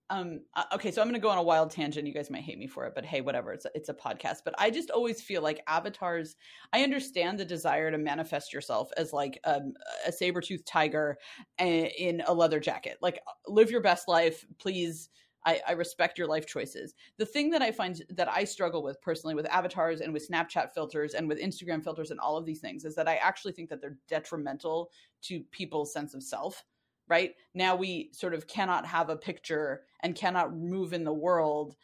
[0.10, 2.08] um uh, okay so i'm to go on a wild tangent.
[2.08, 3.54] You guys might hate me for it but hey whatever.
[3.54, 4.38] It's a, it's a podcast.
[4.46, 6.36] But i just always feel like avatars
[6.74, 9.74] i understand the desire to manifest yourself as like um,
[10.06, 11.17] a saber-toothed tiger
[11.60, 12.98] in a leather jacket.
[13.02, 14.46] Like uh, live your best life.
[14.60, 15.10] Please
[15.48, 16.93] I, I respect your life choices.
[17.17, 20.74] The thing that I find that I struggle with personally with avatars and with Snapchat
[20.74, 23.70] filters and with Instagram filters and all of these things is that I actually think
[23.70, 24.91] that they're detrimental
[25.24, 26.65] to people's sense of self
[27.08, 27.34] right?
[27.54, 31.76] Now we sort of cannot have a picture and cannot move in the world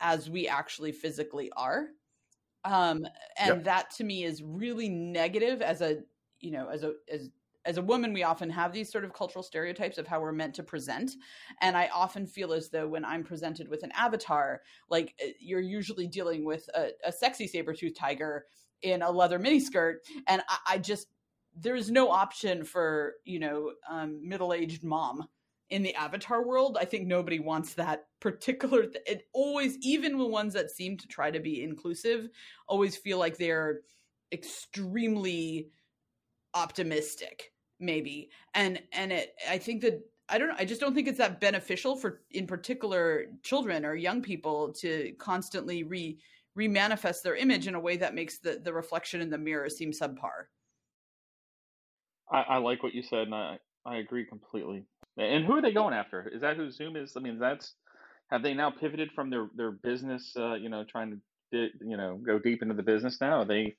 [0.00, 1.86] as we actually physically are.
[2.64, 3.06] Um,
[3.38, 3.64] and yep.
[3.64, 5.98] that to me is really negative as a,
[6.40, 7.30] you know, as a, as,
[7.64, 10.54] as a woman, we often have these sort of cultural stereotypes of how we're meant
[10.54, 11.12] to present.
[11.60, 15.60] And I often feel as though when I'm presented with an avatar, like eh, you're
[15.60, 18.46] usually dealing with a, a sexy saber tooth tiger
[18.82, 21.06] in a leather miniskirt, and I, I just
[21.54, 25.28] there is no option for you know um, middle aged mom
[25.70, 26.76] in the avatar world.
[26.80, 31.08] I think nobody wants that particular th- it always even the ones that seem to
[31.08, 32.28] try to be inclusive
[32.68, 33.80] always feel like they're
[34.32, 35.68] extremely
[36.54, 38.30] optimistic maybe.
[38.54, 41.40] And and it i think that i don't know i just don't think it's that
[41.40, 46.18] beneficial for in particular children or young people to constantly re
[46.56, 49.90] remanifest their image in a way that makes the the reflection in the mirror seem
[49.90, 50.46] subpar
[52.32, 54.86] I, I like what you said, and I I agree completely.
[55.16, 56.26] And who are they going after?
[56.28, 57.12] Is that who Zoom is?
[57.16, 57.74] I mean, that's
[58.30, 60.32] have they now pivoted from their their business?
[60.36, 61.20] Uh, you know, trying
[61.52, 63.40] to you know go deep into the business now.
[63.40, 63.76] Are they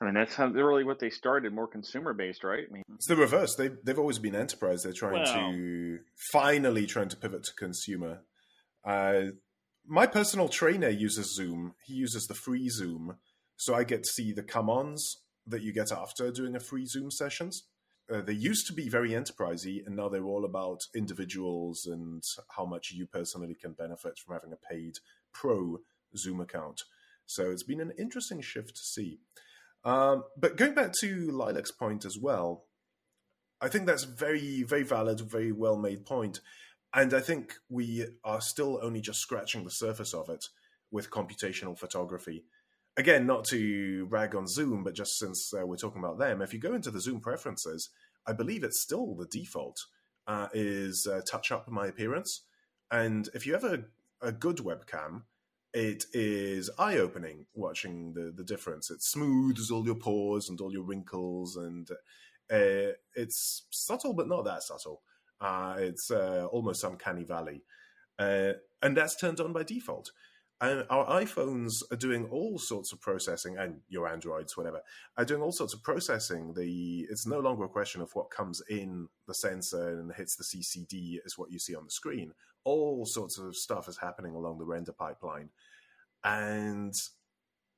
[0.00, 2.64] I mean, that's how really what they started, more consumer based, right?
[2.68, 3.54] I mean, it's the reverse.
[3.56, 4.82] They've they've always been enterprise.
[4.82, 5.98] They're trying well, to
[6.32, 8.20] finally trying to pivot to consumer.
[8.84, 9.28] Uh,
[9.86, 11.74] my personal trainer uses Zoom.
[11.84, 13.16] He uses the free Zoom,
[13.56, 17.10] so I get to see the come-ons that you get after doing a free Zoom
[17.10, 17.64] sessions.
[18.12, 22.22] Uh, they used to be very enterprisey, and now they're all about individuals and
[22.56, 24.98] how much you personally can benefit from having a paid
[25.32, 25.78] pro
[26.16, 26.82] Zoom account.
[27.26, 29.18] So it's been an interesting shift to see.
[29.84, 32.64] Um, but going back to Lilac's point as well,
[33.60, 36.40] I think that's very, very valid, very well made point.
[36.94, 40.44] And I think we are still only just scratching the surface of it
[40.90, 42.44] with computational photography
[42.96, 46.52] again, not to rag on Zoom, but just since uh, we're talking about them, if
[46.52, 47.90] you go into the Zoom preferences,
[48.26, 49.78] I believe it's still the default
[50.26, 52.42] uh, is uh, touch up my appearance.
[52.90, 53.84] And if you have a,
[54.20, 55.22] a good webcam,
[55.72, 58.90] it is eye opening watching the, the difference.
[58.90, 61.88] It smooths all your pores and all your wrinkles, and
[62.50, 65.02] uh, it's subtle, but not that subtle.
[65.40, 67.62] Uh, it's uh, almost uncanny valley.
[68.18, 70.12] and that's turned on by default
[70.60, 74.80] and our iPhones are doing all sorts of processing, and your Androids, whatever,
[75.16, 76.54] are doing all sorts of processing.
[76.54, 80.44] The it's no longer a question of what comes in the sensor and hits the
[80.44, 82.32] CCD is what you see on the screen.
[82.64, 85.50] All sorts of stuff is happening along the render pipeline,
[86.24, 86.94] and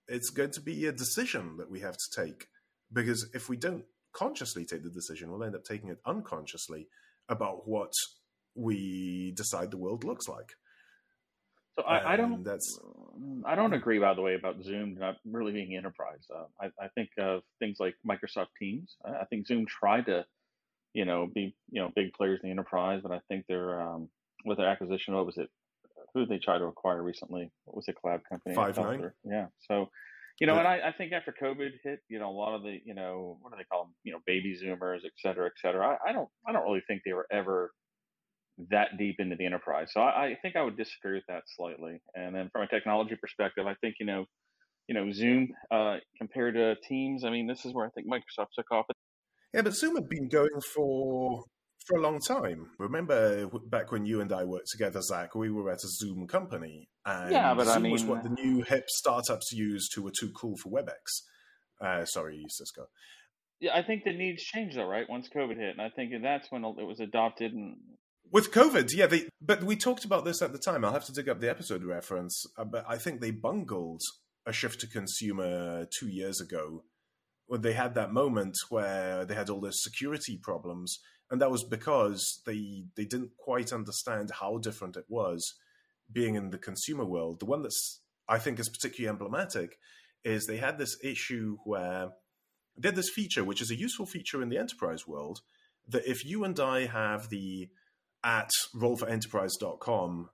[0.07, 2.49] it's going to be a decision that we have to take
[2.93, 6.89] because if we don't consciously take the decision, we'll end up taking it unconsciously
[7.29, 7.93] about what
[8.55, 10.55] we decide the world looks like.
[11.79, 12.43] So I, I, don't.
[12.43, 12.81] That's
[13.47, 16.27] I don't agree, by the way, about Zoom not really being enterprise.
[16.35, 18.97] Uh, I, I, think of things like Microsoft Teams.
[19.05, 20.25] I, I, think Zoom tried to,
[20.93, 24.09] you know, be you know big players in the enterprise, but I think they're um,
[24.45, 25.15] with their acquisition.
[25.15, 25.49] What was it?
[26.15, 27.53] Who did they try to acquire recently?
[27.65, 28.57] What was the cloud company?
[28.57, 29.13] Five9.
[29.25, 29.47] Yeah.
[29.71, 29.89] So,
[30.41, 30.59] you know, yeah.
[30.61, 33.39] and I, I think after COVID hit, you know, a lot of the, you know,
[33.41, 33.95] what do they call them?
[34.03, 35.97] You know, baby Zoomers, et cetera, et cetera.
[36.05, 37.73] I don't, I don't really think they were ever
[38.71, 39.89] that deep into the enterprise.
[39.93, 42.01] So I, I, think I would disagree with that slightly.
[42.15, 44.25] And then from a technology perspective, I think you know,
[44.89, 47.25] you know, Zoom uh, compared to Teams.
[47.25, 48.87] I mean, this is where I think Microsoft took off.
[49.55, 51.45] Yeah, but Zoom had been going for
[51.87, 52.67] for a long time.
[52.79, 55.35] Remember back when you and I worked together, Zach?
[55.35, 58.31] We were at a Zoom company, and yeah, but Zoom I mean, was what the
[58.31, 61.23] new hip startups used who were too cool for WebEx.
[61.81, 62.87] Uh, sorry, Cisco.
[63.61, 65.09] Yeah, I think the needs changed though, right?
[65.09, 67.77] Once COVID hit, and I think that's when it was adopted, and
[68.31, 70.85] with COVID, yeah, they, but we talked about this at the time.
[70.85, 74.03] I'll have to dig up the episode reference, uh, but I think they bungled
[74.47, 76.85] a shift to consumer two years ago
[77.47, 80.99] when they had that moment where they had all the security problems,
[81.31, 85.55] and that was because they they didn't quite understand how different it was
[86.11, 87.41] being in the consumer world.
[87.41, 89.79] The one that's I think is particularly emblematic
[90.25, 92.11] is they had this issue where
[92.77, 95.41] they had this feature, which is a useful feature in the enterprise world,
[95.89, 97.69] that if you and I have the
[98.25, 100.31] at rollforenterprise.com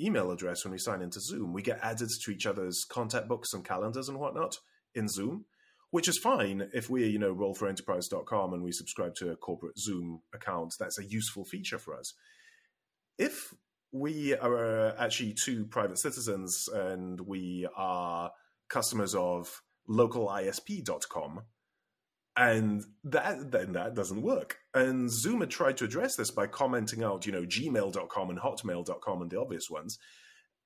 [0.00, 1.52] email address when we sign into Zoom.
[1.52, 4.56] We get added to each other's contact books and calendars and whatnot
[4.94, 5.46] in Zoom,
[5.90, 10.22] which is fine if we're, you know, rollforenterprise.com and we subscribe to a corporate Zoom
[10.34, 10.74] account.
[10.78, 12.12] That's a useful feature for us.
[13.18, 13.54] If
[13.90, 18.30] we are actually two private citizens and we are
[18.68, 21.40] customers of local.isp.com,
[22.38, 24.58] and that then that doesn't work.
[24.72, 29.22] And Zoom had tried to address this by commenting out, you know, gmail.com and hotmail.com
[29.22, 29.98] and the obvious ones.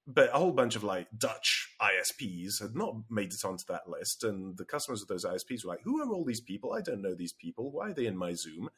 [0.06, 4.22] But a whole bunch of like Dutch ISPs had not made it onto that list.
[4.22, 6.74] And the customers of those ISPs were like, who are all these people?
[6.74, 7.72] I don't know these people.
[7.72, 8.68] Why are they in my Zoom?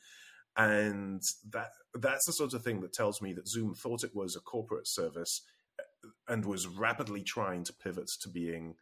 [0.56, 4.36] And that that's the sort of thing that tells me that Zoom thought it was
[4.36, 5.42] a corporate service
[5.80, 8.76] uh, and was rapidly trying to pivot to being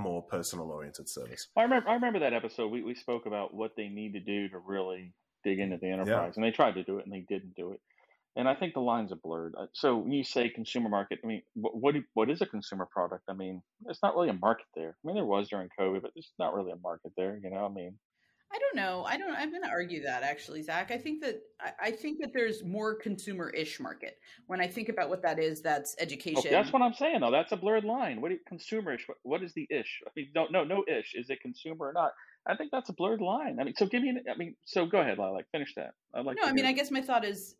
[0.00, 1.48] a more personal oriented service.
[1.56, 4.48] I remember I remember that episode we, we spoke about what they need to do
[4.48, 5.12] to really
[5.44, 6.06] dig into the enterprise.
[6.08, 6.32] Yeah.
[6.34, 7.80] And they tried to do it and they didn't do it.
[8.36, 9.54] and I think the lines are blurred.
[9.58, 12.86] Uh, so when you say consumer market, I mean, what what, what is a consumer
[12.90, 13.24] product?
[13.28, 14.96] I mean, it's not really a market there.
[15.02, 17.38] I mean, there was during COVID, but there's not really a market there.
[17.42, 17.98] You know, I mean,
[18.52, 19.04] I don't know.
[19.04, 19.30] I don't.
[19.30, 20.90] I'm going to argue that actually, Zach.
[20.90, 24.18] I think that I, I think that there's more consumer-ish market.
[24.48, 26.40] When I think about what that is, that's education.
[26.40, 27.30] Okay, that's what I'm saying, though.
[27.30, 28.20] That's a blurred line.
[28.20, 29.06] What consumer-ish?
[29.06, 30.00] What, what is the ish?
[30.04, 31.14] I mean, no, no, no ish.
[31.14, 32.10] Is it consumer or not?
[32.46, 33.58] I think that's a blurred line.
[33.60, 34.08] I mean, so give me.
[34.08, 35.92] An, I mean, so go ahead, Like, Finish that.
[36.14, 36.36] I'd like.
[36.40, 37.54] No, I mean, I guess my thought is,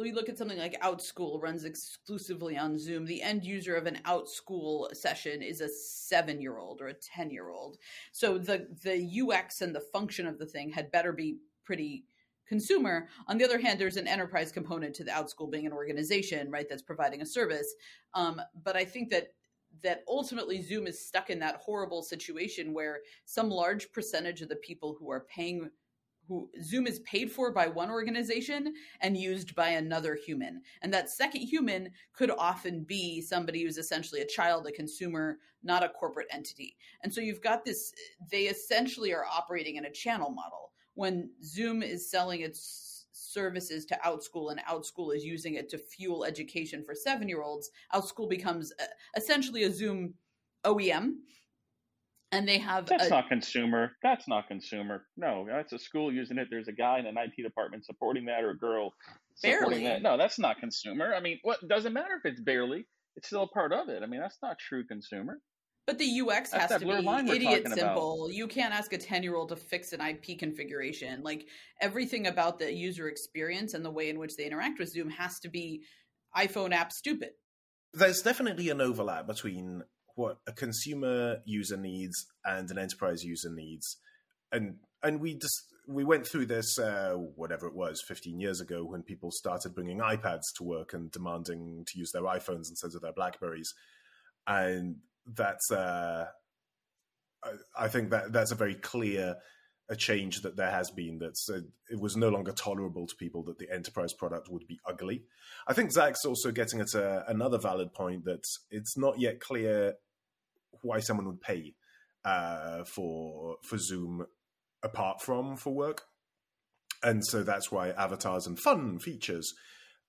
[0.00, 3.04] we look at something like OutSchool runs exclusively on Zoom.
[3.04, 7.78] The end user of an OutSchool session is a seven-year-old or a ten-year-old.
[8.12, 12.04] So the the UX and the function of the thing had better be pretty
[12.46, 13.08] consumer.
[13.28, 16.68] On the other hand, there's an enterprise component to the OutSchool being an organization, right,
[16.68, 17.74] that's providing a service.
[18.14, 19.28] Um, but I think that
[19.82, 24.56] that ultimately Zoom is stuck in that horrible situation where some large percentage of the
[24.56, 25.70] people who are paying
[26.28, 30.62] who Zoom is paid for by one organization and used by another human.
[30.82, 35.82] And that second human could often be somebody who's essentially a child, a consumer, not
[35.82, 36.76] a corporate entity.
[37.02, 37.92] And so you've got this,
[38.30, 40.72] they essentially are operating in a channel model.
[40.94, 46.24] When Zoom is selling its services to OutSchool and OutSchool is using it to fuel
[46.24, 48.84] education for seven year olds, OutSchool becomes uh,
[49.16, 50.14] essentially a Zoom
[50.64, 51.14] OEM.
[52.32, 53.92] And they have that's a, not consumer.
[54.02, 55.04] That's not consumer.
[55.18, 56.48] No, that's a school using it.
[56.50, 58.94] There's a guy in an IT department supporting that, or a girl
[59.34, 59.84] supporting barely.
[59.84, 60.02] that.
[60.02, 61.12] No, that's not consumer.
[61.14, 62.86] I mean, what doesn't matter if it's barely.
[63.16, 64.02] It's still a part of it.
[64.02, 65.38] I mean, that's not true consumer.
[65.86, 68.26] But the UX That's has to be idiot simple.
[68.26, 68.34] About.
[68.34, 71.22] You can't ask a 10 year old to fix an IP configuration.
[71.22, 71.46] Like
[71.80, 75.40] everything about the user experience and the way in which they interact with Zoom has
[75.40, 75.82] to be
[76.36, 77.30] iPhone app stupid.
[77.92, 79.82] There's definitely an overlap between
[80.14, 83.96] what a consumer user needs and an enterprise user needs.
[84.50, 88.84] And and we just we went through this uh, whatever it was 15 years ago
[88.84, 93.02] when people started bringing iPads to work and demanding to use their iPhones instead of
[93.02, 93.74] their Blackberries.
[94.46, 94.96] And
[95.26, 96.26] that's uh,
[97.76, 99.36] I think that that's a very clear
[99.92, 103.42] a change that there has been that uh, it was no longer tolerable to people
[103.44, 105.22] that the enterprise product would be ugly.
[105.66, 109.94] I think Zach's also getting at a, another valid point that it's not yet clear
[110.80, 111.74] why someone would pay
[112.24, 114.26] uh, for for Zoom
[114.82, 116.02] apart from for work,
[117.02, 119.52] and so that's why avatars and fun features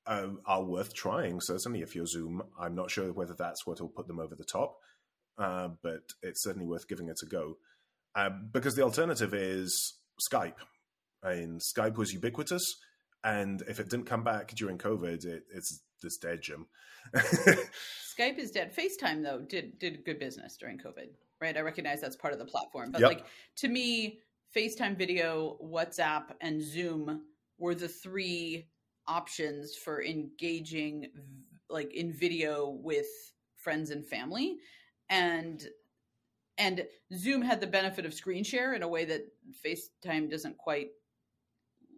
[0.08, 1.42] uh, are worth trying.
[1.42, 4.46] Certainly, if you're Zoom, I'm not sure whether that's what will put them over the
[4.46, 4.78] top
[5.38, 7.58] uh, but it's certainly worth giving it a go.
[8.16, 9.96] Uh, because the alternative is
[10.32, 10.58] Skype.
[11.24, 12.64] I mean, Skype was ubiquitous,
[13.24, 16.68] and if it didn't come back during COVID, it, it's this dead, Jim.
[17.16, 18.76] Skype is dead.
[18.76, 21.10] FaceTime though did did good business during COVID,
[21.42, 21.58] right?
[21.58, 23.10] I recognize that's part of the platform, but yep.
[23.10, 23.26] like
[23.58, 24.20] to me,
[24.56, 27.24] FaceTime video, WhatsApp, and Zoom
[27.58, 28.68] were the three
[29.08, 31.08] options for engaging
[31.70, 33.08] like in video with
[33.56, 34.58] friends and family
[35.10, 35.68] and
[36.58, 36.86] and
[37.16, 39.26] Zoom had the benefit of screen share in a way that
[39.66, 40.90] FaceTime doesn't quite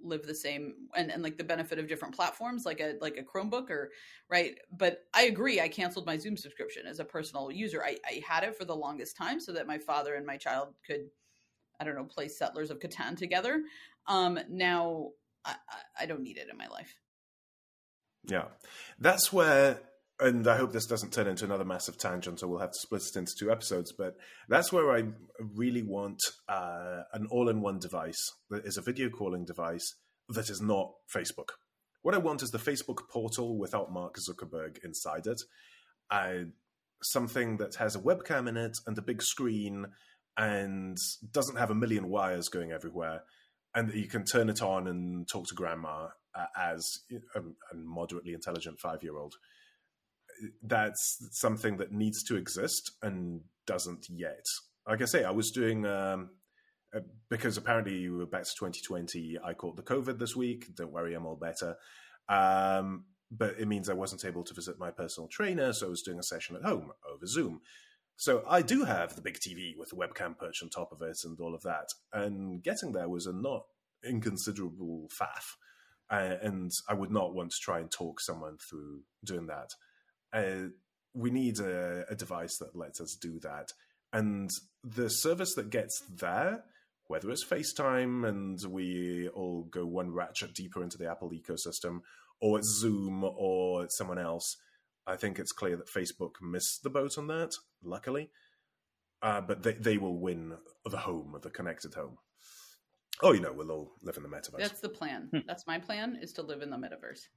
[0.03, 3.23] live the same and, and like the benefit of different platforms like a like a
[3.23, 3.89] Chromebook or
[4.29, 4.55] right?
[4.71, 7.83] But I agree I canceled my Zoom subscription as a personal user.
[7.83, 10.75] I, I had it for the longest time so that my father and my child
[10.85, 11.09] could
[11.79, 13.63] I don't know play Settlers of Catan together.
[14.07, 15.09] Um now
[15.43, 15.55] I,
[16.01, 16.95] I don't need it in my life.
[18.27, 18.45] Yeah.
[18.99, 19.79] That's where
[20.19, 23.03] and I hope this doesn't turn into another massive tangent, so we'll have to split
[23.03, 23.91] it into two episodes.
[23.91, 24.15] But
[24.47, 25.03] that's where I
[25.39, 29.95] really want uh, an all-in-one device that is a video calling device
[30.29, 31.49] that is not Facebook.
[32.01, 35.41] What I want is the Facebook portal without Mark Zuckerberg inside it.
[36.09, 36.45] Uh,
[37.03, 39.87] something that has a webcam in it and a big screen
[40.37, 40.97] and
[41.31, 43.23] doesn't have a million wires going everywhere,
[43.73, 46.99] and that you can turn it on and talk to grandma uh, as
[47.35, 49.35] a, a moderately intelligent five-year-old
[50.63, 54.45] that's something that needs to exist and doesn't yet.
[54.87, 56.29] Like I say, I was doing um,
[56.95, 59.37] uh, because apparently we were back to 2020.
[59.43, 60.75] I caught the COVID this week.
[60.75, 61.75] Don't worry, I'm all better.
[62.29, 66.03] Um, but it means I wasn't able to visit my personal trainer, so I was
[66.03, 67.61] doing a session at home over Zoom.
[68.17, 71.17] So I do have the big TV with the webcam perched on top of it
[71.25, 71.89] and all of that.
[72.13, 73.63] And getting there was a not
[74.07, 75.55] inconsiderable faff.
[76.09, 79.71] Uh, and I would not want to try and talk someone through doing that
[80.35, 80.69] uh,
[81.13, 83.71] we need a, a device that lets us do that.
[84.13, 84.49] And
[84.83, 86.63] the service that gets there,
[87.07, 92.01] whether it's FaceTime and we all go one ratchet deeper into the Apple ecosystem,
[92.41, 94.57] or it's Zoom or it's someone else,
[95.07, 98.29] I think it's clear that Facebook missed the boat on that, luckily.
[99.21, 102.17] Uh, but they, they will win the home, the connected home.
[103.21, 104.59] Oh, you know, we'll all live in the metaverse.
[104.59, 105.29] That's the plan.
[105.47, 107.27] That's my plan, is to live in the metaverse.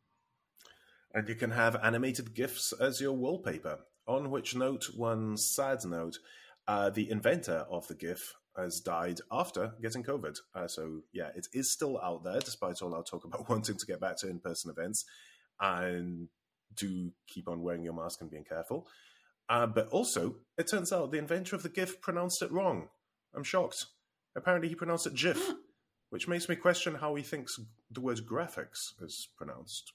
[1.15, 3.79] And you can have animated GIFs as your wallpaper.
[4.07, 6.19] On which note, one sad note,
[6.67, 10.39] uh, the inventor of the GIF has died after getting COVID.
[10.55, 13.87] Uh, so, yeah, it is still out there, despite all our talk about wanting to
[13.87, 15.05] get back to in person events.
[15.61, 16.29] And
[16.75, 18.87] do keep on wearing your mask and being careful.
[19.49, 22.89] Uh, but also, it turns out the inventor of the GIF pronounced it wrong.
[23.35, 23.87] I'm shocked.
[24.37, 25.53] Apparently, he pronounced it GIF,
[26.11, 27.59] which makes me question how he thinks
[27.91, 29.93] the word graphics is pronounced.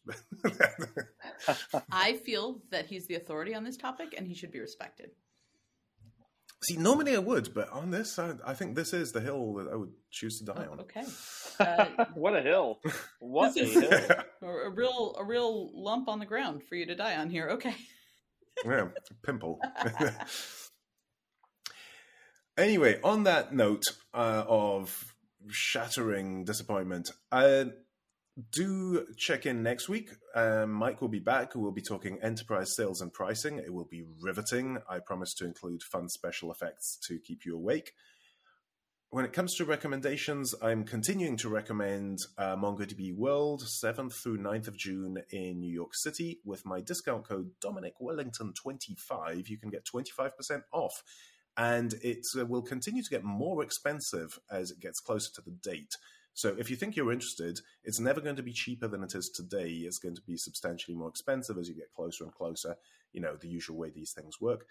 [1.92, 5.12] I feel that he's the authority on this topic and he should be respected.
[6.64, 9.68] See, normally I would, but on this, I, I think this is the hill that
[9.68, 10.80] I would choose to die Oh, on.
[10.82, 11.04] okay.
[11.60, 11.86] Uh,
[12.16, 12.80] what a hill!
[13.20, 13.92] What a hill!
[14.42, 17.48] a, a real a real lump on the ground for you to die on here.
[17.50, 17.76] Okay.
[18.66, 18.88] yeah,
[19.22, 19.60] pimple.
[22.58, 23.84] anyway, on that note
[24.16, 25.13] uh, of
[25.50, 27.66] shattering disappointment, uh,
[28.52, 30.10] do check in next week.
[30.36, 31.56] Um, Mike will be back.
[31.56, 33.60] We'll be talking enterprise sales and pricing.
[33.60, 34.80] It will be riveting.
[34.90, 37.94] I promise to include fun special effects to keep you awake.
[39.14, 44.68] When it comes to recommendations, I'm continuing to recommend uh, MongoDB World 7th through 9th
[44.68, 46.40] of June in New York City.
[46.44, 51.04] With my discount code Dominic Wellington25, you can get 25% off.
[51.56, 55.52] And it uh, will continue to get more expensive as it gets closer to the
[55.52, 55.94] date.
[56.34, 59.30] So if you think you're interested, it's never going to be cheaper than it is
[59.30, 59.70] today.
[59.70, 62.76] It's going to be substantially more expensive as you get closer and closer,
[63.12, 64.66] you know, the usual way these things work.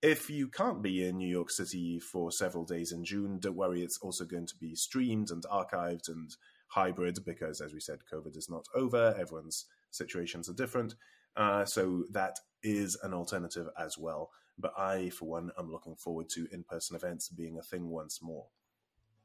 [0.00, 3.82] If you can't be in New York City for several days in June, don't worry,
[3.82, 6.34] it's also going to be streamed and archived and
[6.68, 9.14] hybrid because, as we said, COVID is not over.
[9.18, 10.94] Everyone's situations are different.
[11.36, 14.30] Uh, so that is an alternative as well.
[14.58, 18.20] But I, for one, am looking forward to in person events being a thing once
[18.22, 18.46] more.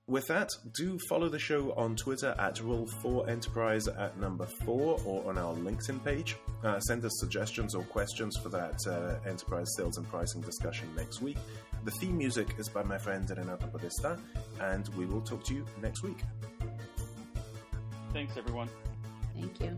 [0.08, 5.38] With that, do follow the show on Twitter at Roll4Enterprise at number 4 or on
[5.38, 6.38] our LinkedIn page.
[6.64, 11.22] Uh, send us suggestions or questions for that uh, enterprise sales and pricing discussion next
[11.22, 11.36] week.
[11.84, 14.18] The theme music is by my friend Renato Podesta,
[14.62, 16.20] and we will talk to you next week.
[18.14, 18.70] Thanks, everyone.
[19.36, 19.78] Thank you.